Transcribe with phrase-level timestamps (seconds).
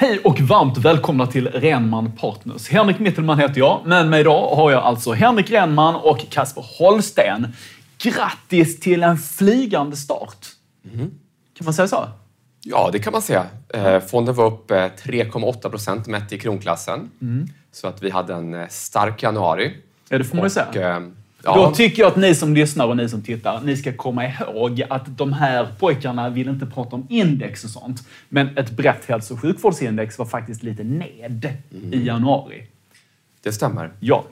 [0.00, 2.68] Hej och varmt välkomna till Renman Partners.
[2.68, 3.86] Henrik Mittelman heter jag.
[3.86, 7.46] Med mig idag har jag alltså Henrik Renman och Kasper Holsten.
[7.98, 10.46] Grattis till en flygande start!
[10.84, 11.10] Mm.
[11.58, 12.08] Kan man säga så?
[12.60, 13.46] Ja, det kan man säga.
[13.68, 17.10] Eh, Fonden var upp eh, 3,8 procent mätt i kronklassen.
[17.72, 19.76] Så att vi hade en eh, stark januari.
[20.08, 21.10] Ja, det får man ju säga.
[21.46, 23.92] Eh, Då ja, tycker jag att ni som lyssnar och ni som tittar, ni ska
[23.92, 28.08] komma ihåg att de här pojkarna vill inte prata om index och sånt.
[28.28, 31.52] Men ett brett hälso och sjukvårdsindex var faktiskt lite ned
[31.92, 32.66] i januari.
[33.42, 33.90] det stämmer.
[34.00, 34.24] Ja.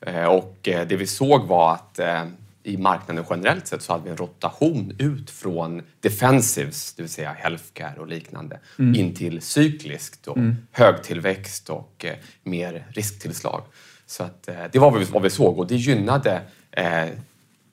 [0.00, 2.22] Eh, Och eh, det vi såg var att eh,
[2.62, 7.32] i marknaden generellt sett så hade vi en rotation ut från defensives, det vill säga
[7.32, 10.38] healthcare och liknande, in till cykliskt och
[10.70, 13.62] högtillväxt och eh, mer risktillslag.
[14.06, 17.04] Så att, eh, det var vad vi, vad vi såg och det gynnade eh,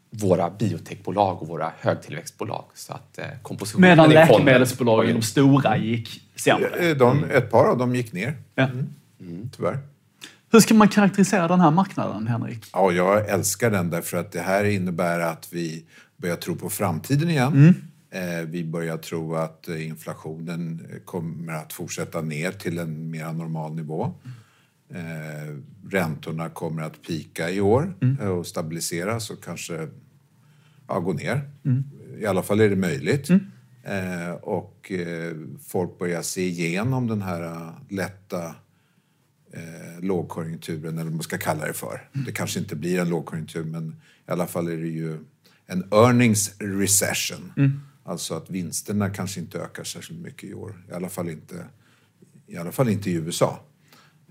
[0.09, 2.65] våra biotechbolag och våra högtillväxtbolag.
[2.73, 6.89] Så att eh, kompositionen Medan läkemedelsbolagen, de stora, gick sämre.
[6.89, 8.67] Eh, De, ett par av dem gick ner, Ja.
[9.55, 9.77] tyvärr.
[10.51, 12.65] Hur ska man karaktärisera den här marknaden, Henrik?
[12.73, 15.85] Ja, jag älskar den därför att det här innebär att vi
[16.17, 17.75] börjar tro på framtiden igen.
[18.11, 23.33] Eh, Vi börjar tro att eh, inflationen eh, kommer att fortsätta ner till en mer
[23.33, 24.13] normal nivå.
[25.89, 29.87] Räntorna kommer att pika i år eh, och stabiliseras och kanske
[30.87, 31.49] ja, gå ner.
[32.19, 33.29] I alla fall är det möjligt.
[33.83, 34.91] Eh, och
[35.67, 38.55] folk börjar se igenom den här lätta
[39.53, 42.09] eh, lågkonjunkturen, eller vad man ska kalla det för.
[42.25, 43.89] Det kanske inte blir en lågkonjunktur, men
[44.27, 45.17] i alla fall är det ju
[45.65, 47.51] en earnings recession.
[48.03, 50.83] Alltså att vinsterna kanske inte ökar särskilt mycket i år.
[50.89, 51.65] I alla fall inte
[52.47, 53.59] i, alla fall inte i USA.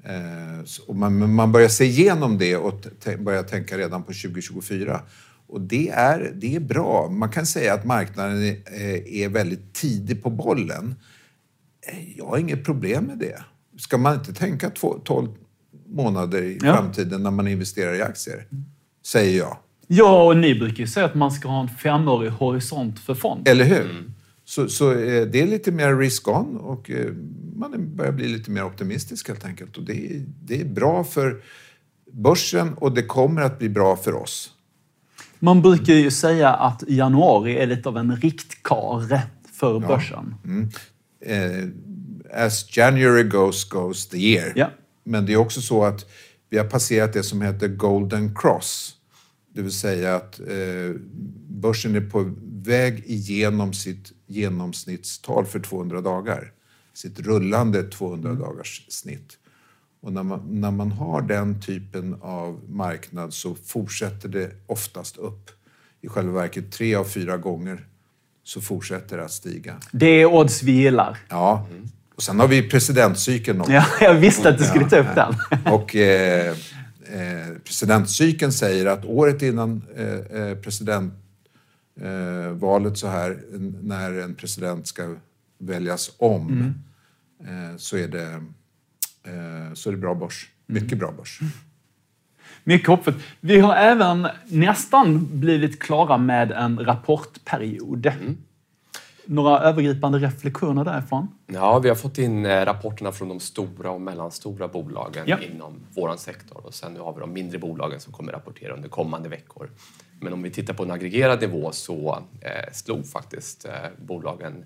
[0.05, 2.87] Eh, så- och man, man börjar se igenom det och
[3.19, 5.01] börjar tänka redan på 2024.
[5.47, 7.09] Och det är, det är bra.
[7.11, 10.95] Man kan säga att marknaden är, eh, är väldigt tidig på bollen.
[11.87, 13.43] Eh, Jag har inget problem med det.
[13.78, 15.28] Ska man inte tänka två, 12
[15.87, 16.77] månader i Ja.
[16.77, 18.47] framtiden när man investerar i aktier?
[19.06, 19.56] Säger jag.
[19.87, 23.53] Ja, och ni brukar ju säga att man ska ha en femårig horisont för fonden.
[23.53, 24.11] Eller hur?
[24.44, 27.12] Så, så eh, det är lite mer risk-on och eh,
[27.56, 29.77] man börjar bli lite mer optimistisk helt enkelt.
[29.77, 31.43] Och det, är, det är bra för
[32.12, 34.50] börsen och det kommer att bli bra för oss.
[35.39, 39.22] Man brukar ju säga att januari är lite av en riktkare
[39.53, 40.34] för börsen.
[41.27, 41.69] Eh,
[42.33, 44.53] as January goes, goes the year.
[44.56, 44.71] Ja.
[45.05, 46.06] Men det är också så att
[46.50, 48.94] vi har passerat det som heter golden cross.
[49.55, 51.00] Det vill säga att eh,
[51.49, 56.53] börsen är på väg igenom sitt genomsnittstal för 200 dagar.
[56.94, 59.39] Sitt rullande 200 dagars snitt.
[60.00, 65.50] Och när man, när man har den typen av marknad så fortsätter det oftast upp.
[66.00, 67.87] I själva verket tre av fyra gånger
[68.45, 69.81] så fortsätter det att stiga.
[69.93, 71.19] Det är odds vi gillar.
[71.28, 71.66] Ja.
[72.19, 73.73] Och sen har vi presidentcykeln också.
[73.73, 75.34] Ja, jag visste att du skulle ta upp den.
[75.75, 81.19] Och eh, eh, presidentcykeln säger att året innan eh, eh, presidentvalet
[82.53, 83.39] valet så här,
[83.83, 85.15] när en president ska
[85.59, 86.75] väljas om,
[87.41, 88.33] eh, så, är det,
[89.25, 90.49] eh, så är det bra börs.
[90.67, 91.41] Mycket bra börs.
[92.65, 93.17] Mycket hoppfullt.
[93.41, 98.12] Vi har även nästan blivit klara med en rapportperiod.
[99.31, 101.28] Några övergripande reflektioner därifrån?
[101.47, 105.39] Ja, vi har fått in eh, rapporterna från de stora och mellanstora bolagen Ja.
[105.55, 108.89] inom vår sektor och sen nu har vi de mindre bolagen som kommer rapportera under
[108.89, 109.71] kommande veckor.
[110.21, 113.72] Men om vi tittar på en aggregerad nivå så eh, slog faktiskt eh,
[114.06, 114.65] bolagen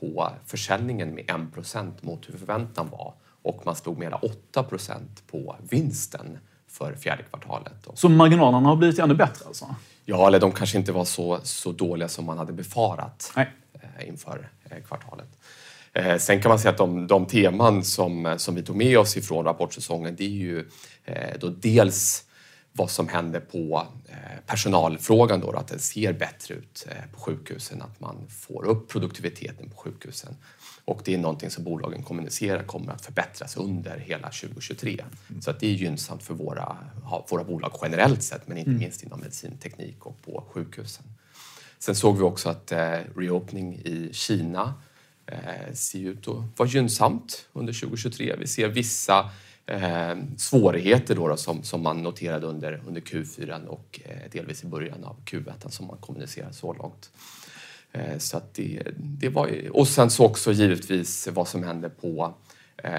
[0.00, 4.20] på försäljningen med 1 mot hur förväntan var och man slog med hela
[4.54, 4.96] 8%
[5.30, 7.86] på vinsten för fjärde kvartalet.
[7.94, 9.74] Så marginalerna har blivit ännu bättre alltså?
[10.04, 13.50] Ja, eller de kanske inte var så, så dåliga som man hade befarat Nej.
[14.00, 15.28] Eh, inför eh, kvartalet.
[15.92, 19.16] Eh, sen kan man säga att de, de teman som, som vi tog med oss
[19.16, 20.68] ifrån rapportsäsongen, det är ju
[21.38, 22.24] då dels
[22.72, 23.86] vad som händer på
[24.46, 29.76] personalfrågan då, att det ser bättre ut på sjukhusen, att man får upp produktiviteten på
[29.76, 30.36] sjukhusen.
[30.84, 35.04] Och det är någonting som bolagen kommunicerar kommer att förbättras under hela 2023.
[35.40, 36.76] Så att det är gynnsamt för våra,
[37.28, 41.04] våra bolag generellt sett, men inte minst inom medicinteknik och på sjukhusen.
[41.82, 44.74] Sen såg vi också att eh, reopening i Kina
[45.26, 48.36] eh, ser ut att vara gynnsamt under 2023.
[48.38, 49.30] Vi ser vissa
[49.66, 54.66] eh, svårigheter då, då som, som man noterade under, under Q4 och eh, delvis i
[54.66, 57.10] början av Q1 som man kommunicerar så långt.
[57.92, 62.34] Eh, så att det, det var, och sen så också givetvis vad som händer på
[62.76, 62.92] eh,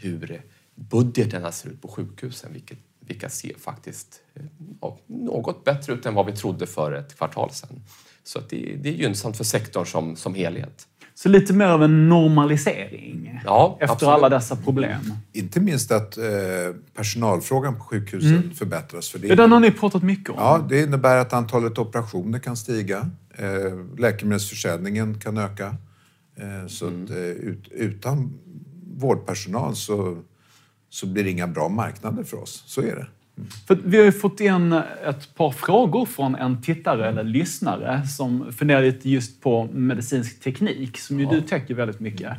[0.00, 0.42] hur
[0.74, 4.42] budgeterna ser ut på sjukhusen, vilket, vilka ser faktiskt eh,
[4.80, 7.82] ja, något bättre ut än vad vi trodde för ett kvartal sedan.
[8.24, 10.86] Så att det, det är gynnsamt för sektorn som, som helhet.
[11.14, 14.12] Så lite mer av en normalisering Ja, efter absolut.
[14.14, 15.00] alla dessa problem.
[15.32, 16.24] Inte minst att eh,
[16.94, 19.08] personalfrågan på sjukhusen förbättras.
[19.08, 20.36] För det, Ja, den har ni pratat mycket om.
[20.38, 23.10] ja, det innebär att antalet operationer kan stiga.
[23.34, 23.46] Eh,
[23.98, 25.76] läkemedelsförsäljningen kan öka.
[26.36, 28.38] Eh, så att, eh, ut, utan
[28.96, 30.18] vårdpersonal så,
[30.96, 32.62] så blir det inga bra marknader för oss.
[32.66, 33.06] Så är det.
[33.66, 34.72] För vi har ju fått in
[35.06, 40.98] ett par frågor från en tittare eller lyssnare som funderar lite just på medicinsk teknik,
[40.98, 42.32] som ju du täcker väldigt mycket.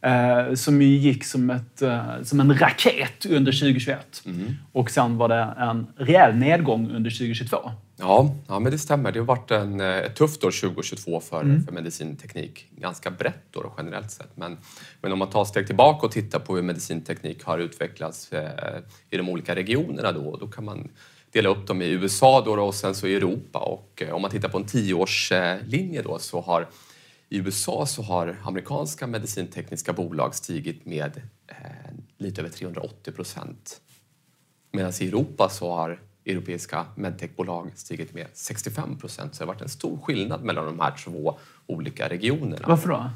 [0.00, 4.22] Eh, som ju gick som, ett, eh, som en raket under 2021.
[4.72, 7.70] Och sen var det en rejäl nedgång under 2022.
[8.00, 9.12] Ja, ja, men det stämmer.
[9.12, 12.66] Det har varit en, eh, ett tufft år 2022 för, för medicinteknik.
[12.70, 14.36] Ganska brett då, generellt sett.
[14.36, 14.58] Men,
[15.00, 18.80] men om man tar steg tillbaka och tittar på hur medicinteknik har utvecklats eh,
[19.10, 20.88] i de olika regionerna då, då kan man
[21.30, 23.58] dela upp dem i USA då, då och sen så i Europa.
[23.58, 26.68] Och eh, om man tittar på en tioårslinje då så har
[27.28, 31.56] i USA så har amerikanska medicintekniska bolag stigit med eh,
[32.18, 33.80] lite över 380 procent.
[34.72, 39.34] Medan i Europa så har europeiska medtechbolag stigit med 65 procent.
[39.34, 42.64] Så det har varit en stor skillnad mellan de här två olika regionerna.
[42.68, 43.10] Varför då?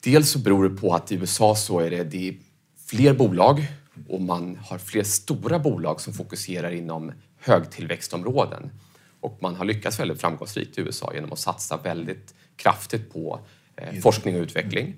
[0.00, 2.34] Dels så beror det på att i USA så är det, det är
[2.86, 3.66] fler bolag
[4.08, 8.70] och man har fler stora bolag som fokuserar inom högtillväxtområden.
[9.20, 13.40] Och man har lyckats väldigt framgångsrikt i USA genom att satsa väldigt kraftigt på
[13.76, 14.94] eh, forskning och utveckling.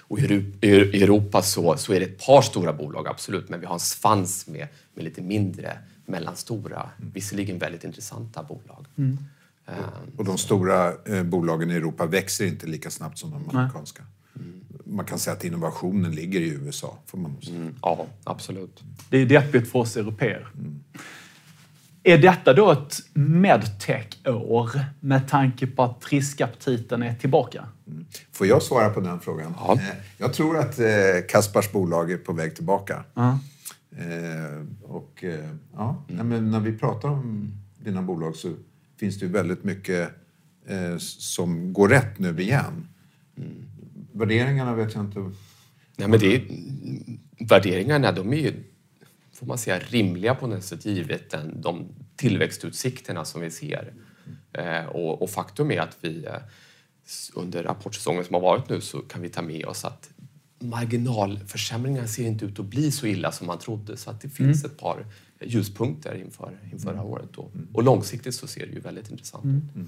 [0.00, 3.60] Och i Euro- i Europa så, så är det ett par stora bolag, absolut, men
[3.60, 8.86] vi har en svans med, med lite mindre, mellanstora, visserligen väldigt intressanta bolag.
[9.66, 9.74] Eh,
[10.16, 14.02] Och de stora eh, bolagen i Europa växer inte lika snabbt som de amerikanska.
[14.86, 16.98] Man kan säga att innovationen ligger i USA.
[17.06, 18.82] Får man mm, ja, absolut.
[19.10, 20.48] Det är deppigt för oss europeer.
[22.02, 24.70] Är detta då ett medtech-år
[25.00, 27.68] med tanke på att riskaptiten är tillbaka?
[28.32, 29.54] Får jag svara på den frågan?
[29.58, 29.72] Ja.
[29.74, 29.80] Eh,
[30.18, 30.86] Jag tror att eh,
[31.28, 33.04] Kaspars bolag är på väg tillbaka.
[33.14, 33.38] Ja.
[33.96, 38.54] Eh, och eh, ja, nej, men när vi pratar om dina bolag så
[38.96, 40.10] finns det ju väldigt mycket
[40.66, 42.88] eh, som går rätt nu igen.
[44.12, 45.18] Värderingarna vet jag inte.
[45.96, 46.42] Nej, men det är,
[47.48, 48.52] värderingarna de är ju,
[49.32, 53.92] får man säga, rimliga på något sätt givet den, de tillväxtutsikterna som vi ser.
[54.52, 56.32] Eh, och, och faktum är att vi eh,
[57.34, 60.10] under rapportsäsongen som har varit nu så kan vi ta med oss att
[60.60, 63.96] marginalförsämringarna ser inte ut att bli så illa som man trodde.
[63.96, 65.06] Så att det finns ett par
[65.44, 67.28] ljuspunkter inför, inför det här året.
[67.32, 67.50] Då.
[67.72, 69.86] Och långsiktigt så ser det ju väldigt intressant ut.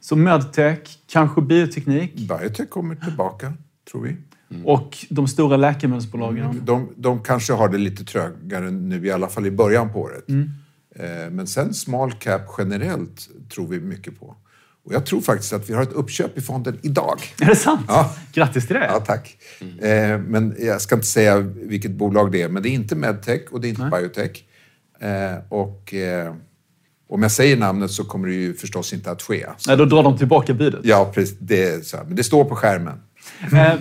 [0.00, 3.52] Så medtech, kanske bioteknik Biotech kommer tillbaka,
[3.90, 4.16] tror vi.
[4.64, 6.62] och de stora läkemedelsbolagen.
[6.64, 10.24] De, de kanske har det lite trögare nu, i alla fall i början på året.
[10.28, 14.36] Eh, Men sen small cap generellt tror vi mycket på.
[14.88, 17.20] Och jag tror faktiskt att vi har ett uppköp i fonden idag.
[17.40, 17.84] Är det sant?
[17.88, 18.14] Ja.
[18.32, 18.86] Grattis till det!
[18.86, 19.36] Ja, tack.
[19.80, 23.42] Eh, men jag ska inte säga vilket bolag det är, men det är inte medtech
[23.50, 24.44] och det är inte biotech.
[25.00, 26.34] Eh, och eh,
[27.08, 29.46] om jag säger namnet så kommer det ju förstås inte att ske.
[29.58, 30.80] Så, Nej, då drar de tillbaka budet.
[30.82, 32.04] ja, precis, det är så här.
[32.04, 33.00] Men det står på skärmen.
[33.52, 33.72] Eh,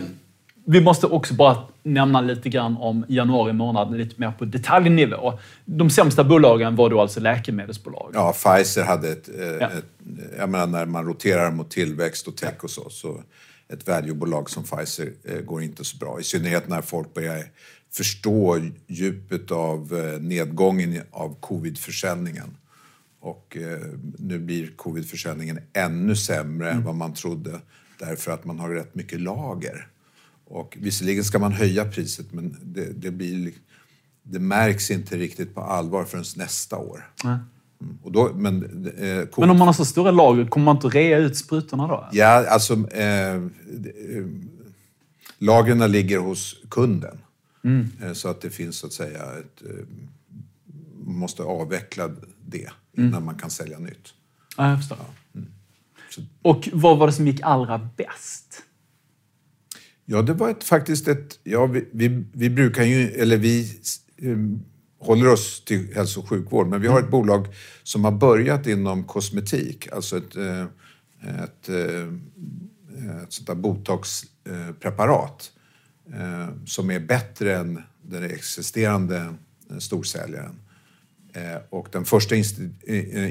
[0.69, 5.39] vi måste också bara nämna lite grann om januari månad, lite mer på detaljnivå.
[5.65, 8.11] De sämsta bolagen var då alltså läkemedelsbolag.
[8.13, 9.69] Ja, Pfizer hade ett, eh, Ja.
[9.69, 9.85] ett...
[10.37, 13.23] Jag menar, när man roterar mot tillväxt och tech och så, så
[13.69, 16.19] ett valuebolag som Pfizer eh, går inte så bra.
[16.19, 17.43] I synnerhet när folk börjar
[17.93, 22.57] förstå djupet av eh, nedgången av covid-försäljningen.
[23.19, 23.57] Och
[24.17, 27.51] nu blir covid-försäljningen ännu sämre än vad man trodde
[27.99, 29.87] därför att man har rätt mycket lager.
[30.49, 33.51] Och visserligen ska man höja priset men det, det, blir,
[34.23, 37.11] det märks inte riktigt på allvar förrän nästa år.
[37.23, 37.37] Mm.
[38.05, 41.37] Då, men, eh, Men om man har så stora lager, kommer man inte rea ut
[41.37, 42.09] sprutorna då?
[42.11, 42.89] Ja, alltså...
[42.91, 43.41] Eh, eh,
[45.37, 47.17] lagren ligger hos kunden.
[48.01, 49.61] Eh, så att det finns så att säga ett...
[49.69, 49.85] Eh,
[51.05, 52.09] man måste avveckla
[52.45, 54.13] det innan man kan sälja nytt.
[54.57, 54.97] Ja, jag förstår.
[56.41, 58.63] Och vad var det som gick allra bäst?
[60.09, 61.39] Ja, det var ett, faktiskt ett...
[61.43, 63.09] Ja, vi, vi, vi brukar ju...
[63.09, 63.81] Eller vi
[64.17, 64.37] eh,
[64.99, 67.47] håller oss till hälso och sjukvård, men vi har ett bolag
[67.83, 69.87] som har börjat inom kosmetik.
[69.91, 70.61] Alltså ett, eh,
[71.43, 72.07] ett, eh,
[73.23, 75.51] ett sånt där botoxpreparat
[76.65, 79.33] som är bättre än den existerande
[79.79, 80.59] storsäljaren.
[81.69, 82.35] Och den första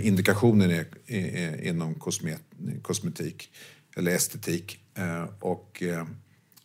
[0.02, 0.86] indikationen är,
[1.62, 2.42] inom kosmet,
[2.82, 3.50] kosmetik
[3.96, 4.78] eller estetik.
[5.40, 5.82] Och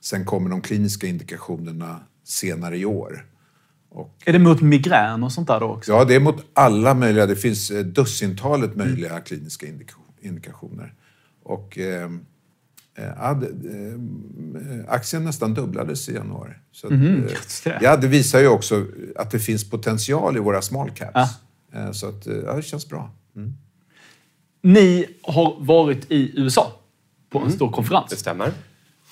[0.01, 3.25] sen kommer de kliniska indikationerna senare i år.
[3.89, 5.91] Och, Är det mot migrän och sånt där då också?
[5.91, 7.25] ja, det är mot alla möjliga.
[7.25, 10.93] Det finns eh, dussintalet möjliga kliniska indika- indikationer.
[11.43, 12.09] Och eh,
[12.95, 16.53] Eh, ja, det, eh, aktien nästan dubblades i januari.
[16.71, 16.93] Så att,
[17.31, 17.79] just det.
[17.81, 21.31] ja, det visar ju också att det finns potential i våra small caps.
[21.71, 21.93] Ja.
[21.93, 23.11] Så att, ja, det känns bra.
[24.61, 26.79] Ni har varit i USA
[27.29, 28.05] på en stor konferens.
[28.09, 28.51] Det stämmer.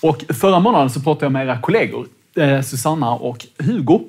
[0.01, 4.00] Och förra månaden så pratade jag med era kollegor, eh, Susanna och Hugo,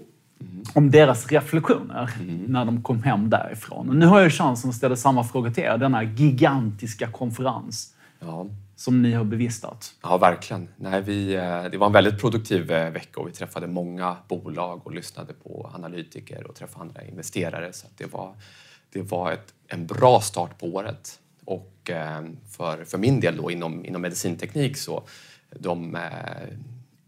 [0.75, 2.11] om deras reflektioner
[2.49, 3.89] när de kom hem därifrån.
[3.89, 5.79] Och nu har jag chansen att ställa samma fråga till er.
[5.79, 8.47] Denna gigantiska konferens Ja.
[8.77, 9.95] som ni har bevistat.
[10.03, 10.69] Ja, verkligen.
[10.77, 14.81] Nej, vi, eh, det var en väldigt produktiv eh, vecka och vi träffade många bolag
[14.87, 17.73] och lyssnade på analytiker och träffade andra investerare.
[17.73, 18.35] Så det var,
[18.93, 21.19] det var ett, en bra start på året.
[21.45, 22.23] Och eh,
[22.57, 25.03] för, för min del då inom, inom medicinteknik så
[25.59, 26.01] de eh,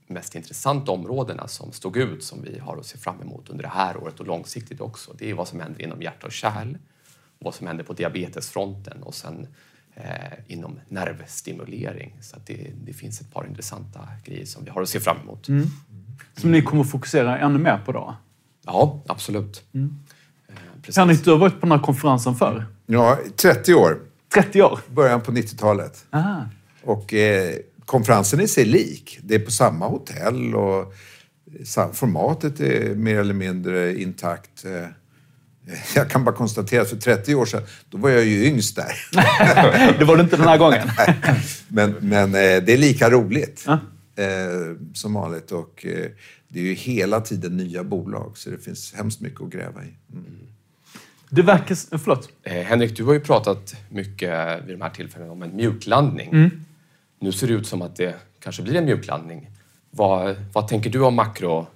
[0.07, 3.71] mest intressanta områdena som stod ut som vi har att se fram emot under det
[3.71, 6.77] här året och långsiktigt också, det är vad som händer inom hjärta och kärl,
[7.39, 9.47] vad som händer på diabetesfronten och sen
[9.95, 10.05] eh,
[10.47, 12.17] inom nervstimulering.
[12.21, 15.17] Så att det, det finns ett par intressanta grejer som vi har att se fram
[15.21, 15.49] emot.
[16.37, 18.17] Som ni kommer fokusera ännu mer på då.
[18.65, 19.65] Ja, absolut.
[19.73, 20.97] Eh, precis.
[20.97, 22.67] Henrik, du har varit på den här konferensen förr.
[22.87, 24.01] Ja, 30 år.
[24.35, 24.81] 30 år.
[24.89, 26.05] Början på 90-talet.
[26.11, 26.45] Aha.
[26.83, 27.55] Och eh,
[27.87, 29.19] konferensen är sig lik.
[29.23, 30.95] Det är på samma hotell och
[31.93, 34.65] formatet är mer eller mindre intakt.
[34.65, 34.87] Eh,
[35.95, 38.93] Jag kan bara konstatera att för 30 år sedan, då var jag ju yngst där.
[39.99, 40.89] Det var det inte den här gången.
[41.69, 43.73] Men, men eh, det är lika roligt Ja.
[44.23, 45.53] eh, som vanligt.
[45.53, 45.87] Och
[46.49, 49.89] det är ju hela tiden nya bolag, så det finns hemskt mycket att gräva i.
[50.13, 50.25] Mm.
[51.31, 51.99] Det verkar...
[51.99, 52.29] Förlåt.
[52.45, 56.29] Henrik, du har ju pratat mycket vid de här tillfällena om en mjuklandning.
[56.33, 56.51] Mm.
[57.23, 59.51] Nu ser det ut som att det kanske blir en mjuklandning.
[59.91, 61.67] Vad, vad tänker du om makro?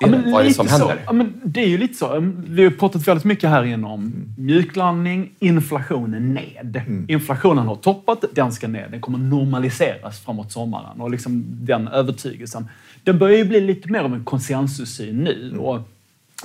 [0.00, 0.78] Ja, men vad är det lite som så.
[0.78, 1.02] händer?
[1.06, 2.32] Ja, men det är ju lite så.
[2.36, 6.82] Vi har pratat väldigt mycket här inne om mjuklandning, inflationen ned.
[7.08, 8.88] Inflationen har toppat, den ska ner.
[8.88, 11.00] Den kommer normaliseras framåt sommaren.
[11.00, 12.68] Och liksom den övertygelsen.
[13.04, 15.58] Den börjar ju bli lite mer av en konsensussyn nu.
[15.58, 15.80] Och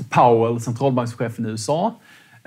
[0.10, 1.92] Powell, centralbankschefen i USA, eh,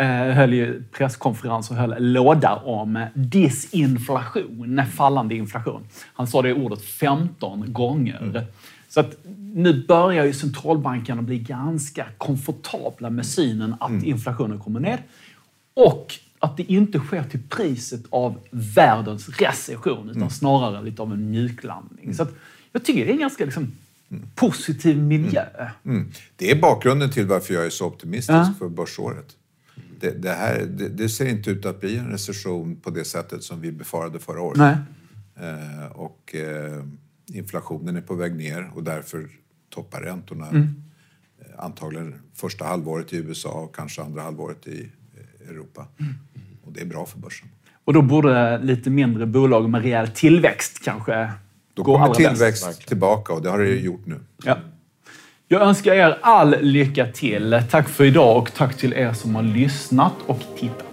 [0.06, 5.86] höll ju presskonferens och höll låda om disinflation, fallande inflation.
[6.14, 8.46] Han sa det ordet 15 gånger.
[8.88, 9.16] Så att
[9.54, 15.02] nu börjar ju centralbankerna bli ganska komfortabla med synen att inflationen kommer ner.
[15.74, 21.30] Och att det inte sker till priset av världens recession, utan snarare lite av en
[21.30, 22.14] mjuklandning.
[22.14, 22.34] Så att
[22.72, 23.72] jag tycker det är en ganska liksom,
[24.34, 25.44] positiv miljö.
[25.84, 26.10] Mm.
[26.36, 28.54] Det är bakgrunden till varför jag är så optimistisk Ja.
[28.58, 29.36] för börsåret.
[30.00, 33.42] Det, det, här, det, det ser inte ut att bli en recession på det sättet
[33.42, 34.58] som vi befarade förra året.
[34.58, 34.76] Nej.
[35.40, 36.84] Eh, och eh,
[37.32, 39.28] inflationen är på väg ner och därför
[39.74, 40.62] toppar räntorna Mm.
[41.38, 44.90] eh, antagligen första halvåret i USA och kanske andra halvåret i
[45.42, 45.86] eh, Europa.
[46.00, 46.12] Mm.
[46.64, 47.48] Och det är bra för börsen.
[47.84, 51.32] Och då borde lite mindre bolag med rejäl tillväxt kanske
[51.74, 52.28] Då gå kommer allra bäst.
[52.64, 54.20] tillväxt tillbaka och det har det gjort nu.
[54.44, 54.58] Ja.
[55.52, 57.62] Jag önskar er all lycka till.
[57.70, 60.89] Tack för idag och tack till er som har lyssnat och tittat.